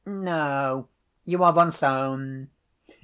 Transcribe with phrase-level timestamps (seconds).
[0.03, 0.87] "No,
[1.25, 2.49] you are von Sohn.